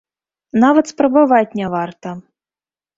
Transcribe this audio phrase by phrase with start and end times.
[0.63, 2.19] Нават спрабаваць не варта.